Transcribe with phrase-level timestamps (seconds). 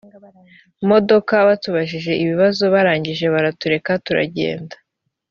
[0.89, 4.75] modoka batubajije ibibazo barangije baratureka turagenda